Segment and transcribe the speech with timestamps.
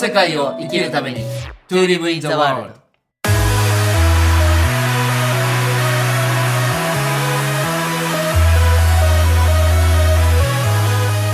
[0.00, 1.20] 世界を生きるために。
[1.68, 2.72] To live in the world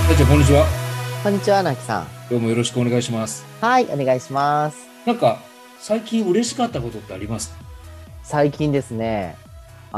[0.09, 0.67] 大ちゃんこんにちは。
[1.23, 2.07] こんにちは、なきさん。
[2.29, 3.45] どうもよろしくお願いします。
[3.61, 4.85] はい、お願いします。
[5.05, 5.39] なんか
[5.79, 7.55] 最近嬉しかったことってあります
[8.21, 9.37] 最近ですね、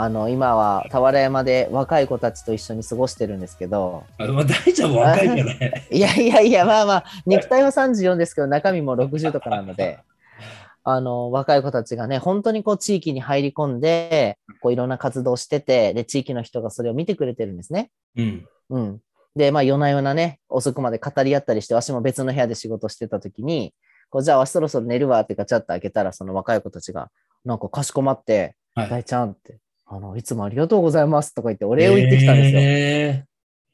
[0.02, 5.88] あの、今は俵山で若い子たちと一緒に過ごしてるんですけど、あまあ大ちゃんも若いね。
[5.92, 10.00] いやいやいや、まあまあ、肉体は34ですけど、中身も60とかなので、
[10.84, 17.92] あの、若い子たちがね、本当にこう地域に入り込んで、こういろんな活動をしてて、で、地域の人がそれを見てくれてるんですね。
[18.16, 18.48] うん。
[18.70, 19.00] うん。
[19.36, 23.74] で、まあ、夜な夜なね、遅くまで語り合ったりして、わしも別の部屋で仕事してた時に、
[24.10, 27.12] こう、じゃあ、わしそろそろ寝るわってガチャッと開けたら、その若い子たちが、
[27.46, 28.90] なんかかしこまって、はい。
[28.90, 29.60] 大ちゃんって、
[29.92, 32.60] あの、いつもありがとうございますとか言って、お礼を言ってきたんですよ。
[32.62, 33.26] え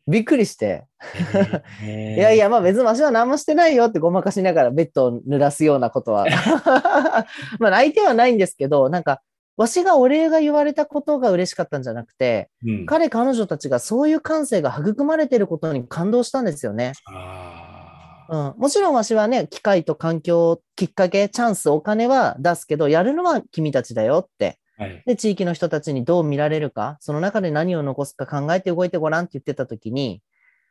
[0.08, 6.26] びっくりして、ーえー いやいや、まあ別にわしは何もしてないよってごまかしながらベッドを濡らすようなことは。
[7.60, 9.22] まあ泣いてはないんですけど、なんか、
[9.58, 16.94] わしがお礼が言われたことが嬉しかったんじゃなくて、うん、彼、彼女たちがそういう感性が育まれてることに感動したんですよね。
[17.08, 17.76] あ
[18.28, 24.58] うん、もちろんわしはね、機会と環境、きっかけ、チャンス、お金は出すけど、やるのは君たちだよって。
[24.80, 25.04] ーはい。
[25.06, 30.22] で、地域の人たちにどう見られるか、その中で何を残すか考えて動いてごらんって言ってた時に、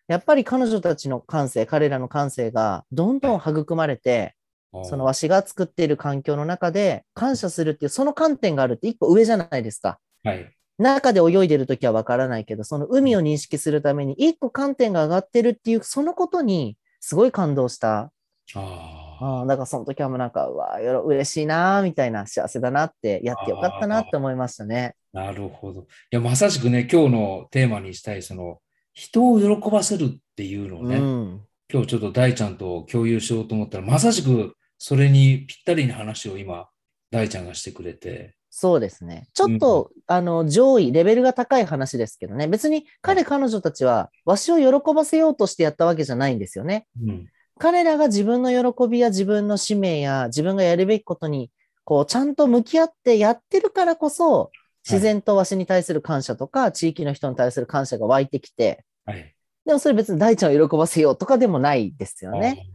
[0.09, 4.35] やっぱり彼女たちの感性、彼らの感性がどんどん育まれて、
[4.83, 9.99] そのわしが作っている環境の中で感謝するっていう、その観点があるって一個上じゃないですか。
[10.25, 10.55] はい。
[10.79, 18.11] 中で泳いでるときはわからないけど、その海を認識するために一個観点が上がってるっていう、そのことにすごい感動した。
[18.57, 24.95] あああだからその時はもうなんか、うわあ、よろ嬉しいなーみたいな、幸せだなって、やってよかったなって思いましたね。
[25.15, 28.59] ーなるほどいやまさしくね今日のテーマにしたいその
[28.95, 31.41] 人を喜ばせるっていうのをね、うん。
[31.73, 36.69] 今日ちょっと大ちゃんと共有しようと思ったらまさしくそれにぴったりな話を今
[37.11, 39.27] 大ちゃんがしてくれてそうですね。
[39.35, 42.47] ちょっと、あの、上位、レベルが高い話ですけどね。
[42.47, 46.87] 別に彼、彼女たちは、わしを喜ばせようとしてやったわけじゃないんですよね。
[47.03, 47.27] うん
[47.65, 51.51] 彼らが自分の喜びや自分の使命や自分がやるべきことに、
[51.85, 54.51] こう、ちゃんと向き合ってやってるからこそ、
[54.87, 59.35] 自然とわしに対する感謝とか、地域の人に対する感謝が湧いてきて、はい。
[59.65, 62.67] でもそれ別に大ちゃんを喜ばせようとかでもないですよね。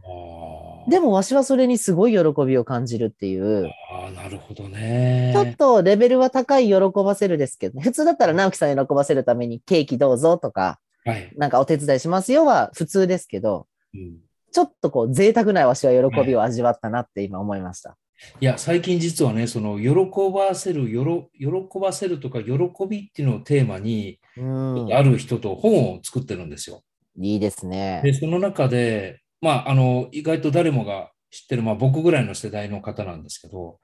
[0.88, 5.30] でもわしはそれにすごい喜びを感じるっていう、あーなるほどね。
[5.32, 14.16] ちょっとレベルは高い喜ばせるですけどね、普通だったら直樹さん喜ばせるためにケーキどうぞとか、はい、なんかお手伝いしますよは普通ですけど、うん
[14.52, 17.96] ちょっとこう贅沢なわしは喜びを味わったなって今思いました。
[18.40, 19.90] いや、最近実はね、その喜
[20.32, 22.52] ばせる、よろ喜ばせるとか、喜
[22.88, 24.92] びっていうのをテーマに、うん。
[24.92, 26.82] ある人と本を作ってるんですよ。
[27.18, 28.02] いいですね。
[28.04, 33.78] で、その中で、まあ、あの、意外と誰もが知ってる、まあ、僕ぐらいの世代の方なんですけど、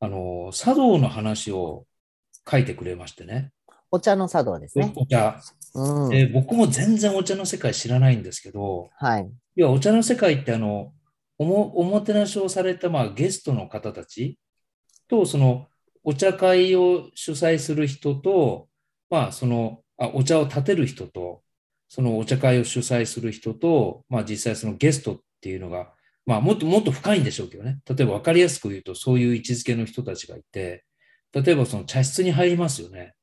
[0.00, 1.86] あの、茶道の話を
[2.50, 3.52] 書いてくれましてね。
[3.90, 4.92] お茶の茶道ですね。
[4.96, 5.40] お茶。
[5.78, 6.08] うん。
[6.10, 9.30] で僕も全然お茶の世界知らないんですけど、はい。
[9.56, 10.92] 要はお茶の世界ってあの
[11.38, 14.38] おもおもてなしをされたまあゲストの方たち
[15.08, 15.68] とその
[16.04, 18.68] お茶会を主催する人と、
[19.10, 21.42] まあ、そのあお茶を立てる人と
[21.88, 25.88] そのお茶会を主催する人と、まあ、実際そのゲストっていうのが、
[26.24, 30.84] まあ、もっともっと深いんでしょうけどね例えば分かりやすく言うとそういう位置づけの人たちがいて
[31.32, 33.14] 例えばその茶室に入りますよね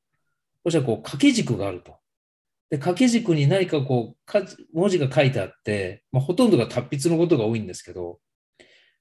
[0.64, 1.98] そしたらこう掛け軸があると。
[2.70, 4.42] で掛け軸に何かこうか
[4.74, 8.20] 文字が書いてあって、まあ、ほとんどが達筆のことが多いんですけど、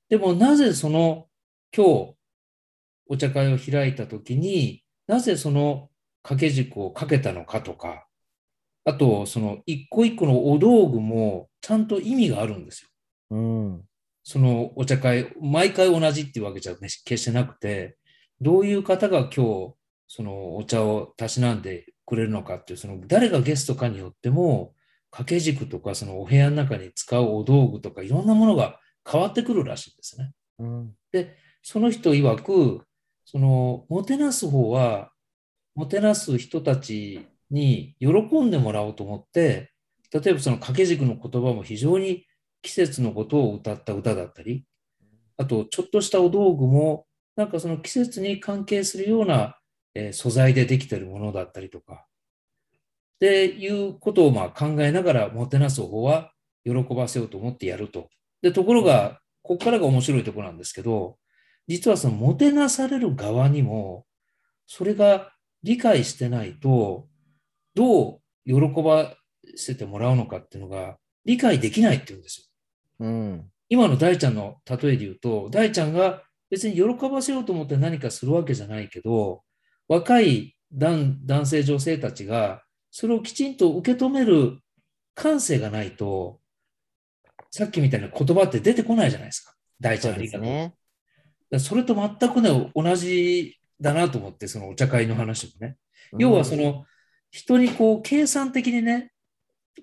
[0.08, 1.26] でもなぜその
[1.74, 2.14] 今日
[3.06, 5.88] お茶会を開いたときになぜその
[6.22, 8.06] 掛け軸をかけたのかとか、
[8.84, 12.88] あとその一個一個のお道具もちゃんと意味があるんですよ。
[13.30, 13.82] うん。
[14.22, 17.96] そのお茶会、毎回同じっていうわけじゃ決してなくて、
[18.40, 19.74] どういう方が今日
[20.08, 24.74] そのお茶をたしなんでくれるのかっていう、その誰がゲストかによっても、
[25.10, 30.32] 掛け軸とかそのお部屋の中に使うお道具とかいろんなものが変わってくるらしいんですね。
[30.58, 30.94] うん。
[31.62, 32.84] その人曰く、
[33.24, 35.12] そのもてなす方は、
[35.74, 38.08] もてなす人たちに喜
[38.42, 39.72] んでもらおうと思って、
[40.12, 42.26] 例えばその掛け軸の言葉も非常に
[42.62, 44.64] 季節のことを歌った歌だったり、
[45.36, 47.06] あとちょっとしたお道具も、
[47.36, 49.56] なんかその季節に関係するような、
[49.94, 52.06] えー素材でできているものだったりとか、
[53.16, 56.32] っていうことをまあ考えながらもてなす方は
[56.64, 58.08] 喜ばせようと思ってやると。
[58.42, 61.16] で、ところが、ここからが面白いところなんですけど、
[61.68, 64.04] 実はそのもてなされる側にも、
[64.66, 65.32] それが
[65.62, 67.08] 理解してないと、
[67.74, 69.16] どう喜ば
[69.56, 72.50] せてもらうのかっていうのが理解できないっていうんです
[73.00, 73.06] よ。
[73.06, 73.50] うん。
[73.68, 79.42] 今の大ちゃんの例えで言うと、大ちゃんが別に喜ばせようと思って何かするわけじゃないけど、
[79.88, 84.58] 若い男男性、女性たちが、それをきちんと受け止める
[85.14, 86.40] 感性がないと、
[87.50, 89.54] さっきみたいな言葉って出てこないじゃないですか。
[89.80, 90.46] 大ちそうでゃんありがとう。
[90.46, 90.74] すね。
[91.58, 95.76] それと全くね、同じだなと思って、そのお茶会の話もね。
[96.18, 96.84] 要はその、
[97.30, 99.12] 人にこう、計算的にね、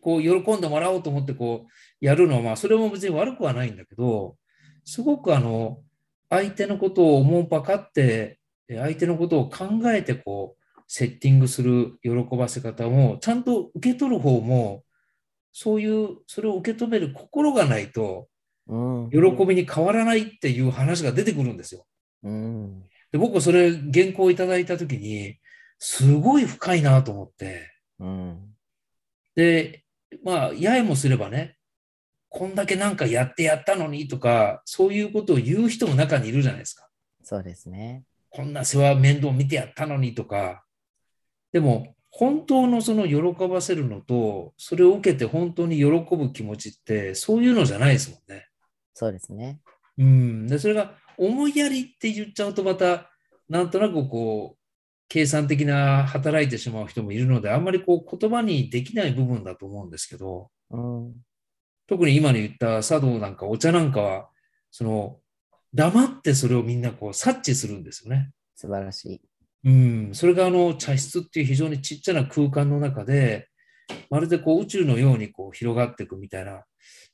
[0.02, 4.38] こう、喜んでもらおうと思ってこう、やるのは、まあ、それも別に悪くはないんだけど、
[4.86, 5.82] すごくあの、
[6.30, 8.41] 相手のことを思うばかって、え
[8.78, 14.84] 相手のことを考えてこう、セッティングする喜ばせ方も、ちゃんと受け取る方も、
[15.54, 18.28] そういう、それを受け止める心がないと、
[18.68, 18.78] う
[19.08, 21.86] ん、喜びに変わらないっていう話が出てくるんですよ。
[22.24, 22.84] うん。
[23.12, 25.38] で、僕それ原稿いただいたときに、
[25.80, 28.56] すごい深いなと思って、うん。
[29.36, 29.84] で、
[30.24, 31.58] まあ、ややもすればね、
[32.30, 36.88] こんだけなんかやってやったのにとか、そういうことを言う人も中にいるじゃないですか。
[37.24, 38.04] そうですね。
[38.32, 40.64] こんな世話面倒見てやったのにとか。
[41.52, 48.48] でも、本当のその喜ばせるのと、それを受けて本当に喜ぶ気持ちって、そういうのじゃないですもんね。
[48.94, 49.60] そうですね。
[49.98, 50.48] うん。
[50.48, 53.10] で、それが思いやりって言っちゃうとまた、
[53.48, 54.58] なんとなくこう、
[55.08, 61.14] 計算的な働いてしまう人もいるので、あんまりこう言葉にできない部分だと思うんですけど、うん。
[61.88, 64.30] 特に今に言った茶道なんかお茶なんかは、
[64.70, 65.21] その、
[65.74, 68.32] 黙ってそれをみんなこう察知するんですよね。
[68.56, 69.22] 素晴らしい。
[69.64, 70.10] うん。
[70.14, 73.48] それがあの茶室っていう非常にちっちゃな空間の中で、
[74.10, 76.64] まるでこう宇宙のようにこう広がっていくみたいな、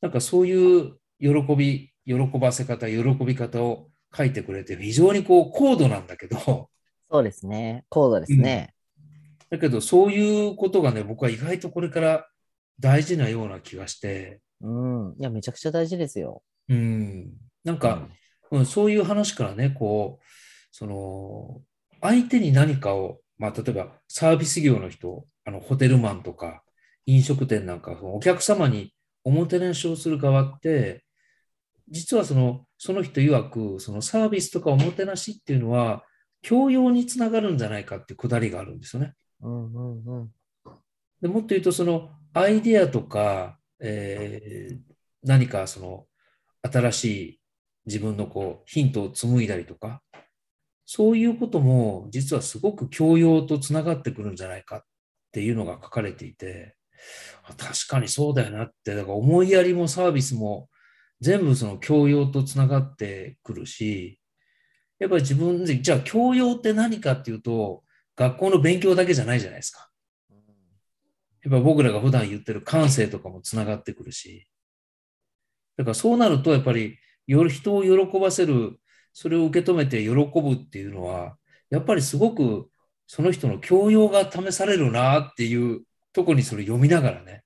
[0.01, 6.69] なんかそういう喜び、喜ばせ方、喜び方を書いてくれて、非常にこう高度なんだけど、
[7.09, 7.85] そうですね。
[7.89, 8.73] 高度ですね。
[9.49, 12.27] だけどそういうことがね、僕は意外とこれから
[12.79, 15.15] 大事なような気がして、うん。
[15.19, 16.41] いや、めちゃくちゃ大事ですよ。
[16.69, 17.33] うん。
[17.63, 18.11] なんか、うん、
[18.65, 20.25] そういう話からね、こう、
[20.71, 21.61] その、
[22.01, 26.63] 相手に何かを、まあ、例えばサービス業の人、あの、ホテルマンとか、
[27.05, 31.03] 飲食店なんか、そのお客様におもてなしをする側って、
[31.89, 36.03] 実はその、その人曰く、そのサービスとかおもてなしっていうのは、
[36.41, 39.13] 教養につながるんじゃないかっていうくだりがあるんですよね。
[39.41, 40.31] うんうんうん。
[41.21, 44.87] でもっと言うと、そのアイデアとか、えー
[45.23, 46.05] 何かその
[46.61, 47.36] 新しい
[47.87, 50.03] 自分のこうヒントを紡いだりとか、
[50.85, 54.81] そういうことも実はすごく教養とつながってくるんじゃないかっ
[55.31, 56.75] ていうのが書かれていて、
[57.57, 60.69] 確かにそうだよなって、だから思いやりもサービスも
[61.21, 64.19] 全部その教養とつながってくるし、
[64.99, 67.83] やっぱり自分で、じゃあ教養って何かっていうと、
[68.15, 69.89] 学校の勉強だけじゃないじゃないですか。
[71.43, 74.47] やっぱ僕らが普段言ってる感性とかもつながってくるし、
[75.77, 76.97] だからそうなると、やっぱり
[77.27, 78.79] 人を喜ばせる、
[79.13, 81.37] それを受け止めて喜ぶっていうのは、
[81.69, 82.69] やっぱりすごく
[83.07, 85.81] その人の教養が試されるなっていう
[86.13, 87.43] とこにそれ読みながらね、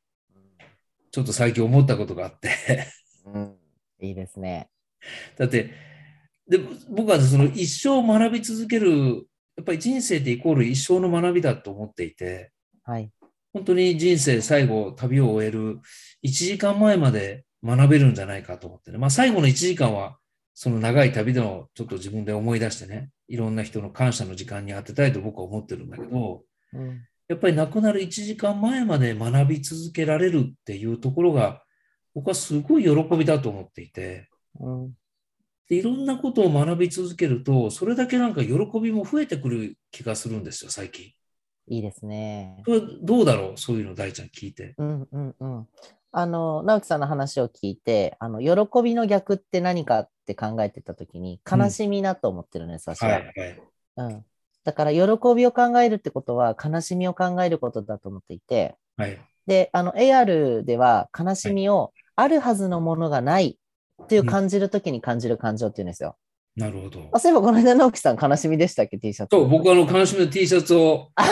[1.12, 2.88] ちょっと最近思ったことがあって、
[3.26, 3.56] うん。
[4.00, 4.70] いいですね。
[5.38, 5.72] だって、
[6.48, 12.52] で僕はその一生学び続ける、やっぱり人生ってイコール一生の学びだと思っていて、
[12.84, 13.12] はい。
[13.54, 15.80] 本当に人生最後、旅を終える
[16.24, 18.98] 1時間前まで学べるんじゃないかと思ってね。
[18.98, 20.18] まあ最後の1時間は、
[20.54, 27.02] その長い旅でもちょっと自分で思い出してね、いろんな人の感謝の時間に当てたいと僕は思ってるんだけど、うん。
[27.28, 31.64] やっぱり亡くなる1時間前まで学び続けられるっていうところが、
[32.14, 34.94] 僕はすごい喜びだと思っていて、うん。
[35.70, 38.52] でいろんなことを学び続けると、それだけなんか喜
[38.82, 41.14] びも増えてくる気がするんですよ、最近。
[41.68, 42.64] いいですね。
[43.02, 43.58] どうだろう？
[43.58, 44.76] そういうの大ちゃん聞いて。
[44.78, 45.68] うんうんうん。
[46.12, 53.10] あの、直樹さんの話を聞いて、あの、喜びの逆って何かって考えてたときに、悲しみだと思ってるんです、私は。
[53.10, 53.62] はい、はい。
[53.98, 54.26] うん。
[54.66, 55.02] だから、喜
[55.36, 59.18] びを考えるってことは、悲しみを考えることだと思っていて、はい。
[59.48, 63.58] で、あの、AR では、悲しみをあるはずのものがない
[64.04, 66.18] っていう感じるときに感じる感情っていうんですよ。
[66.56, 67.10] なるほど。
[67.14, 69.30] あ、そういえば、この間、直樹さん、悲しみでしたっけ、T シャツ。
[69.36, 71.24] そう、僕はあの、悲しみの T シャツを、あ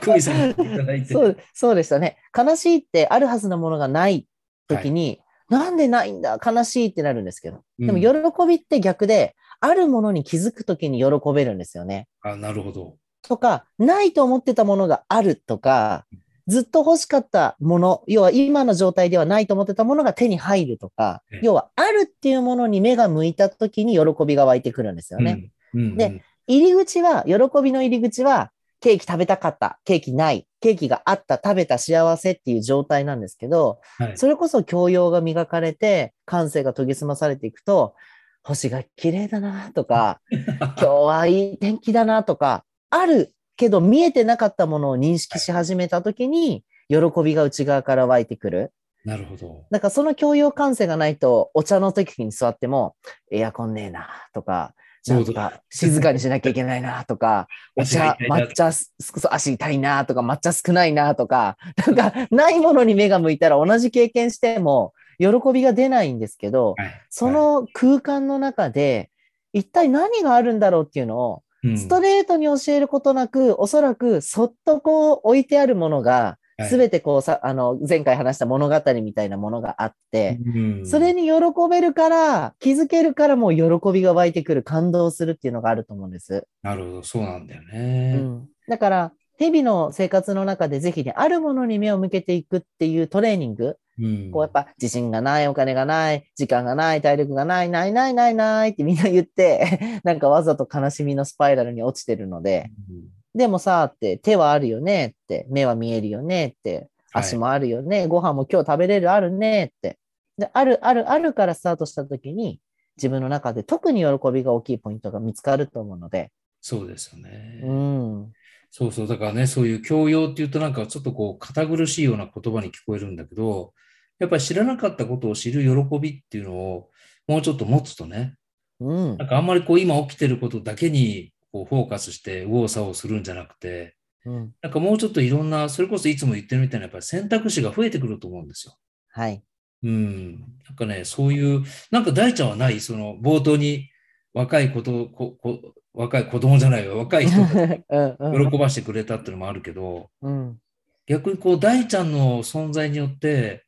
[0.00, 1.12] 久美さんにいただいて。
[1.12, 2.18] そう、そうでしたね。
[2.36, 4.26] 悲しいってあるはずのものがない
[4.68, 6.38] ときに、なんでないんだ？
[6.44, 7.62] 悲しいってなるんですけど。
[7.78, 12.06] でも、うん喜びって逆で、あるものに気づくときに喜べるんですよね。
[12.20, 12.96] あ、なるほど。
[13.22, 16.06] とか、ないと思ってたものがあるとか、
[16.50, 25.50] ずっと欲しかったもの、要は今の状態ではないと思ってたものが手に入るとかええ、要はあるっていうものに目が向いたときに喜びが湧いてくるんですよね。
[25.74, 25.80] うん。
[25.80, 30.48] うんで入り口は、喜びの入り口は、ケーキ食べたかった、ケーキない。
[30.60, 34.18] ケーキがあった、食べた幸せっていう状態なんですけど、はい。
[34.18, 37.94] それこそ教養が磨かれて、感性が研ぎ澄まされていくと、
[38.42, 48.72] 星が綺麗だなとか、 今日はいい天気だなとか、あるけど見えてなかったものを認識し始めたときに、喜びが内側から湧いてくる。
[49.04, 49.66] なるほど。
[49.70, 52.96] だからその教養感性がないと、お茶の時に座っても、
[53.30, 54.74] エアコンねえなとか、
[55.06, 66.90] なんか静かにしなきゃいけないなとか、 お茶、抹茶足痛いなとか、抹茶少ないなとか、なんかないものに目が向いたら同じ経験しても、喜びが出ないんですけど、はい。
[67.10, 69.10] その空間の中で、
[69.52, 71.42] 一体何があるんだろうっていうのを、うん、
[71.76, 81.32] ストレートに教えることなく、おそらくそっとこう置いてあるものが、はいすべてこうさ、あの、前回話した物語みたいなものがあって、うんそれに喜
[81.70, 86.46] べるから、気づけるからもう喜びが湧いてくる、感動するっていうのがあると思うんです。
[86.62, 88.12] なるほど、そうなんだようね。
[88.16, 88.46] ん。
[88.68, 94.30] だから、日々の生活の中でぜひね、あるものに目を向けていくっていうトレーニング、うん。
[94.30, 109.98] こうやっぱ自信がない、お金がない、時間がない、体力がない、ないないないないってみんな言って、 なんかわざと悲しみのスパイラルに落ちてるので、うんでもさ、って手はあるよねって、目は見えるよねって、はい足もあるよね、ご飯も今日食べれるあるねって。
[110.38, 112.60] で、あるあるあるからスタートした時に、
[112.96, 116.30] 自分の中で特に喜びが大きいポイントが見つかると思うので、
[116.60, 117.62] そうですよね。
[117.64, 118.32] うん。
[118.70, 119.08] そうそう。
[119.08, 123.72] だからね、そういう教養っていうとなんかちょっとこう堅苦しいような言葉に聞こえるんだけど、
[124.20, 126.90] やっぱり知らなかったことを知る喜びっていうのを
[127.26, 128.36] もうちょっと持つとね、
[128.78, 129.28] うんなん。
[129.28, 134.54] かあんまりこう今起きてることだけにこうフォーカスして右往左往するんじゃなくて、うん。
[134.62, 138.76] なんかもうちょっといろんな、それこそいつも言ってるみたいなやっぱり選択肢が増えてくると思うんですよ。
[139.08, 139.42] はい。
[139.82, 140.40] うん。
[140.68, 143.88] なんかね、そういう、なんか大ちゃんはないその冒頭に
[144.34, 147.36] 若いこと、ここ若い子供じゃないよ、若い人
[148.50, 150.58] 喜ばしてくれたっていうのもあるけど、うん。
[151.06, 153.64] 逆にこう大ちゃんの存在によって、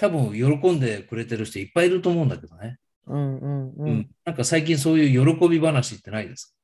[0.00, 2.78] 多分喜んでくれてる人いっぱいいると思うんだけどね。
[3.06, 3.74] うんうんう。
[3.76, 4.10] うんん。
[4.24, 6.56] なんか最近そういう喜び話ってないです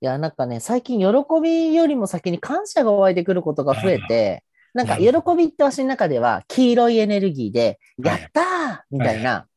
[0.00, 1.06] いや、なんかね、最近喜
[1.42, 4.44] びよりも先に感謝が湧いてくることが増えて、
[4.74, 9.48] なんか喜びって私の中では黄色いエネルギーで、はいやったーみたいな。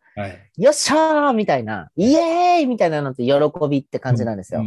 [0.57, 3.33] よっしゃーみたいな、イエーイみたいなのって喜
[3.69, 4.65] びって感じなんですよ。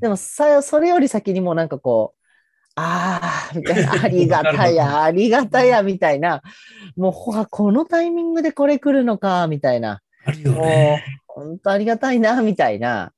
[0.00, 2.14] でもさ、それより先にもうなんかこ
[2.78, 6.42] う、あーみたいな、ありがたや、ありがたや、みたいな、
[6.96, 13.12] もうこのタイミングでこれ来るのか、みたいな、あるよもうね。、本当ありがたいな、みたいな。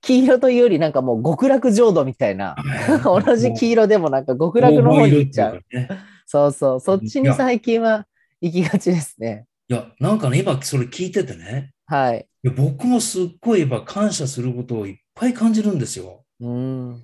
[0.00, 2.56] 黄色というよりなんかもう極楽浄土みたいな。
[3.04, 5.64] 同じ黄色でもなんか極楽の方に行っちゃう。
[6.26, 6.80] そうそう。
[6.80, 8.06] そっちに最近は
[8.40, 9.46] 行きがちですね。
[9.68, 12.26] いや、なんかね、今それ聞いててね、はい。
[12.44, 16.24] いや僕もすっごいやっぱ感謝することをいっぱい感じるんですよ。
[16.40, 17.02] うん。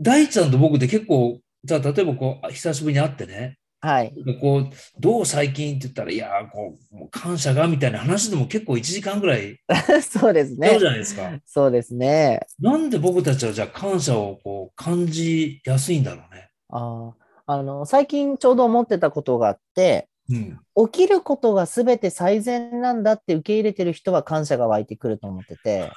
[0.00, 4.12] 大ちゃんと僕で結構、じゃあ例えばこう、久しぶりに会ってね、はい。
[4.40, 9.58] こう、どう最近って言ったら、いやー、こう、もう感謝がみたいな話でも結構1時間ぐらい
[10.02, 10.86] そうですねやるじ。
[10.86, 11.38] ゃないですか。
[11.46, 12.40] そうですね。
[12.60, 16.50] なんで僕たちはじゃあ感謝をこう感じやすいんだろうね。
[16.68, 17.14] あ
[17.46, 20.58] ああの、最近ちょうど思ってたことがあって、うん。
[20.90, 25.90] 起きることが全て最善なんだって受け入れてる人は感謝が湧いてくると思ってて。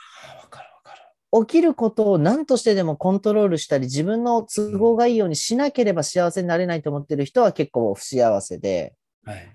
[1.41, 8.93] 起きることを何としてでもコントロールしたり、自分の都合がいいようにしなければ幸せになれないと思ってる人は結構不幸せで、
[9.25, 9.47] はい。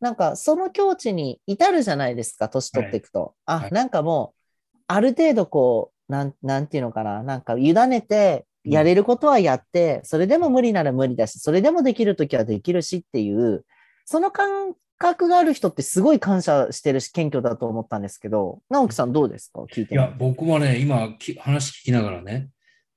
[0.00, 3.34] なんかその境地に至るじゃないですか、年取っていくと。
[3.44, 4.34] あ、はいなんかも
[4.74, 13.64] う、ある程度こう、なん、なんていうのかな、なんか委ねて、やれることはやって、それでも無理なら無理だし、それでもできるときはできるしっていう、
[14.04, 19.62] その感覚がある人ってすごい感謝してるし、謙虚だと思ったんですけど、直樹さんどうですか？
[19.62, 22.48] 聞いていや、僕もね、今き話聞きながらね、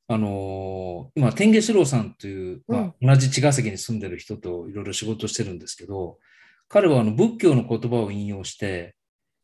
[0.08, 6.18] あのー今、天下四郎さんという、まあ、同じ茅ヶ崎に住んでる人といろいろ仕事してるんですけど、
[6.68, 8.96] 彼はあの仏教の言葉を引用して、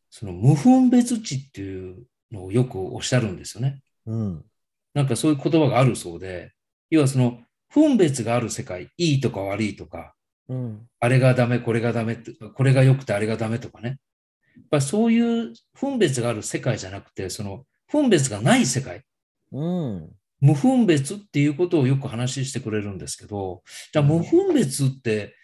[0.09, 3.81] その無分別知っていうのをよくおっしゃるんですよね。
[4.07, 4.45] うん。
[4.93, 6.53] なんかそういう言葉があるそうで、
[6.89, 10.14] 要はその分別がある世界、いいとか悪いとか、
[10.49, 10.87] うん。
[10.99, 13.89] あれがダメ、これがダメって、これが良くてあれがダメとかね。
[13.89, 19.03] やっぱそういう分別がある世界じゃなくて、その分別がない世界、
[19.51, 20.09] うん。
[20.39, 25.35] 無分別っていうことをよく話してくれるんですけど、じゃあ無分別って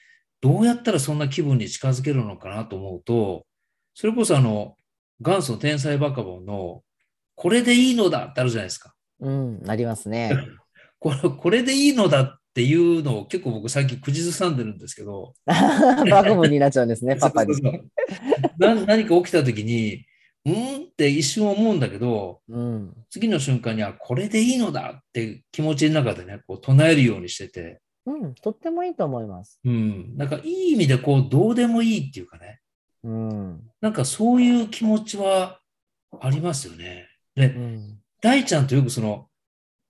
[0.41, 3.45] どうやったらそんな気分に近づけるのかなと思うと、
[3.93, 4.75] それこそあの、
[5.19, 6.81] 元祖天才バカボンの、
[7.35, 8.93] これでいいのだってあるじゃないですか。
[9.19, 9.61] うん。
[9.67, 10.31] ありますね。
[10.99, 17.53] これこれでいいのだっていうのを結構僕最近口ずさんでるんですけど、 バカボンになっちゃうんですね、 パパに
[18.59, 20.05] 何か起きた時に、
[20.45, 20.53] うん
[20.83, 22.93] って一瞬思うんだけど、うん。
[23.09, 29.59] 次の瞬間にはこれでいいのだって気持ちの中でね、こう唱えるようにしてて、うん、とってもいいと思います。
[29.63, 30.17] うん。
[30.17, 32.59] なんかいい意味でこう、どうでもいいっていうかね。
[33.03, 33.61] うん。
[33.81, 35.59] なんかそういう気持ちは
[36.19, 37.07] ありますよね。
[37.35, 37.99] で、うん。
[38.21, 39.27] 大ちゃんとよくその、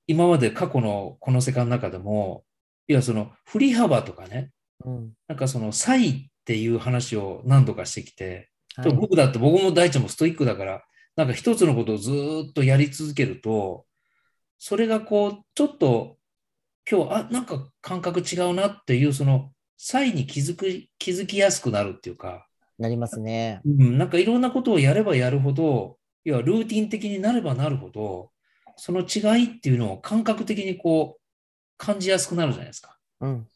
[0.07, 2.43] 今まで過去のこの世界の中でも、
[2.91, 4.51] いや、その、振り幅とかね、
[4.83, 5.13] うん。
[5.29, 10.83] なんかその、差異っていう話を何度かしてきて、はい僕だって僕も大ちゃんもストイックだから、
[11.15, 13.85] なんか一つのことをずーっとやり続けると、
[14.59, 16.17] それがこう、ちょっと、
[16.89, 20.65] 今日、あ、なんか感覚違うなっていう、その、差異に気づく、
[20.99, 22.45] 気づきやすくなるっていうか、
[22.77, 23.61] なりますね。
[23.65, 28.31] うん、なんかいろんなことをやればやるほど、要はルーティン的になればなるほど、
[28.75, 31.20] その違いっていうのを感覚的にこう
[31.81, 32.95] 感じやすくなるじゃないですか。
[33.21, 33.47] うん。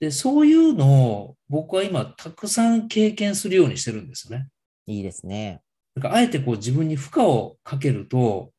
[0.00, 4.48] で、そういうのを僕は今たくさん経験するようにしてるんですよね。
[4.86, 5.60] いいですね。
[5.94, 8.52] だからあえてこう自分に負荷をかけると、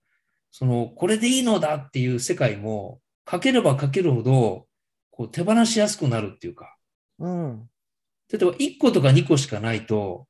[0.52, 4.68] そのこれでいいのだっていう世界もかければかけるほど
[5.10, 6.78] こう手放しやすくなるっていうか、
[7.18, 7.70] うん。
[8.32, 10.28] 例えば1個とか2個しかないと、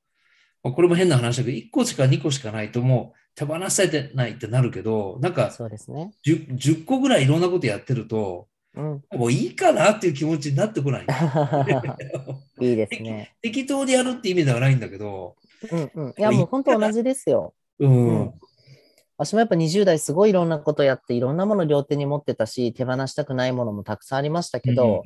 [0.63, 6.11] まあこれも変な話だけど、1個しか2個しかないともう手放されてないってなるけど、なんかそうですね。
[6.25, 9.19] 10, 10個ぐらいいろんなことやってると、うん。
[9.19, 11.05] もういいかなっていう気持ちになってこない。
[12.61, 13.35] いいですね。
[13.41, 15.35] 適当にやるって意味ではないんだけど、
[15.71, 16.15] うんうん。
[16.17, 17.53] いや、もう本当同じですよ。
[17.79, 18.07] うん。
[18.07, 18.33] うん
[19.19, 25.01] 私もやっぱ20代すごいいろんなことやっていろんなもの両手に持ってたし手放したくないものもたくさんありましたけど、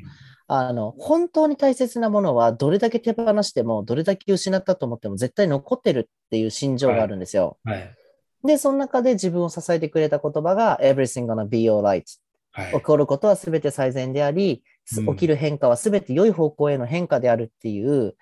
[0.47, 7.57] あの本当に大切なものはどれだけ手放してもどれだけ失ったと思っても絶対残ってるっていう心情があるんですよ。
[7.65, 7.95] うんはい。
[8.43, 12.03] で、その中で自分を支えてくれた言葉が Everything gonna be alright
[12.51, 12.71] はい。
[12.73, 18.15] 起こることは全て最善であり、起きる変化は全て良い方向への変化であるっていう、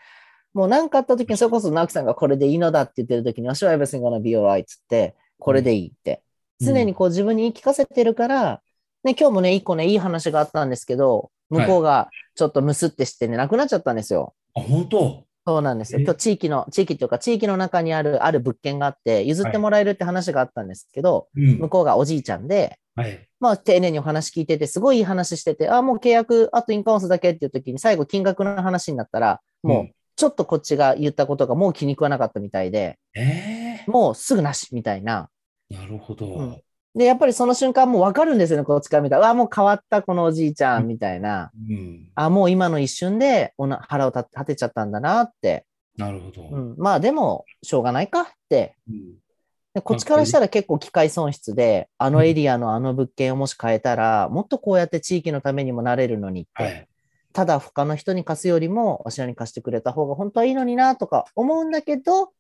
[0.54, 6.12] もう何かあった時に、それこそ直樹さんがこれでいいのだって言ってる時に、私は everything gonna be alright っつって、これでいいって。
[6.14, 6.30] うん
[6.62, 8.62] 常にこう自分に言い聞かせてるから、
[9.06, 14.34] ね、今日もね、一個ね、いい話があったんですけど、向こうがちょっとムスってしてね、亡くなっちゃったんですよ。
[14.56, 15.24] あ、本当？
[15.50, 16.00] そうなんですよ。
[16.00, 16.04] え？
[16.04, 21.70] 今日地域の、地域というか地域の中にある、ある物件があって、譲ってもらえるって話があったんですけど、うん向。
[21.70, 23.28] こうがおじいちゃんで、はい。
[23.40, 35.30] まあ、丁寧にお話聞いてて、すごいいい話してて、あ、もう契約、あとインカウンスだけっていう時に、最後金額の話になったら、もう、うんちょっとこっちが言ったことがもう気に食わなかったみたいで、えもうすぐなしみたいな。
[35.72, 36.26] えなるほど。
[36.36, 36.62] うん
[36.96, 39.22] で、やっぱりその瞬間もうわかるんですよね、こっちから見たら。
[39.22, 41.52] うわ、もう変わった、このおじいちゃん、みたいな。
[41.70, 42.10] うん。
[42.16, 45.66] あ、もう今の一瞬でおな腹を立立てちゃったんだなって。
[45.98, 46.50] なるほど。
[46.50, 48.76] うん、まあでも、しょうがないかって。
[48.90, 49.14] うん
[49.74, 56.64] でこっちからしたら結構機械損失で、あのエリアのあの物件をもし変えたら、もっとこうやって地域のためにもなれるのにって。
[56.64, 56.88] はい。
[57.34, 62.32] ただ他の人に貸すよりも、わしらに貸してくれた方が本当はいいのになとか思うんだけど、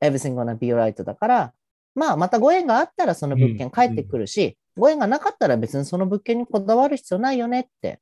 [0.00, 1.52] everything gonna be alright だから、
[1.96, 8.00] まあまたご縁があったらその物件返ってくるし、ご縁がなかったら別にその物件にこだわる必要ないよねって。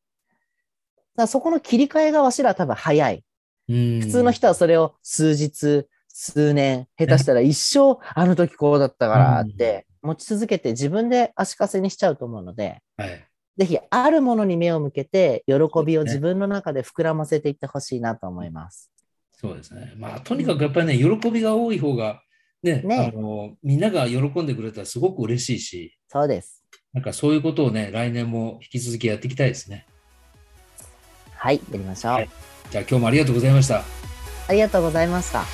[1.17, 3.25] だそこの切り替えがわしら多分早い。
[3.69, 13.25] 普普通の人はそれを数日、数年、下手したら一生、あの時こうだったからって持ち続けて自分で足かせにしちゃうと思うので、はい。
[13.57, 15.55] ぜひ、あるものに目を向けて、喜
[15.87, 18.91] びを自分の中で膨らませていってほしいなと思います。
[19.33, 19.95] そうですね。
[19.97, 22.21] まあ、とにかくやっぱりね、喜びが多い方が、
[22.65, 26.63] ね、ねあの、みんなが喜んでくれたらすごく嬉しいし、そうです。
[26.93, 29.87] なんかそういうことをね、来年も引き続きやっていきたいですね。
[31.37, 32.13] はい、やりましょう。
[32.15, 32.31] はい
[32.71, 33.85] じゃあ今日もありがとうございました。
[34.49, 35.45] ありがとうございました。